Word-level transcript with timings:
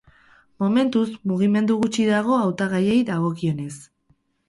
Momentuz, 0.63 1.03
mugimendu 1.33 1.77
gutxi 1.83 2.09
dago 2.09 2.41
hautagaiei 2.41 2.99
dagokienez. 3.15 3.73